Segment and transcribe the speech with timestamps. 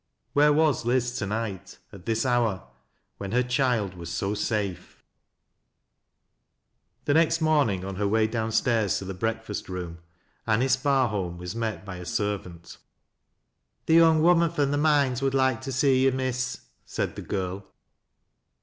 [0.33, 2.63] Where was Liz to night,— at tto hour,
[3.19, 3.47] when bn?
[3.47, 5.03] child was so safe
[7.03, 7.13] i 316 THAT LASS a LOWBIE'8.
[7.13, 9.97] TJie next morning, on her way downstairs to the break fast rooxn,
[10.47, 12.77] Anice Barholm was met by a servant."
[13.85, 17.67] The young woman from the mines would like to see you, Miss," said the girl.